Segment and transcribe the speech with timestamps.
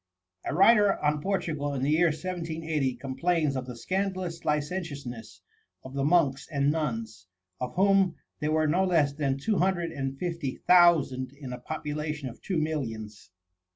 [0.45, 5.41] A writer on Portugal, in the year 1780, complains of the scandalous licentiousness
[5.83, 7.27] of the monks and nuns,
[7.59, 12.29] of whom there were no less than two hundred and fifty thousand in a population
[12.29, 13.29] of two millions.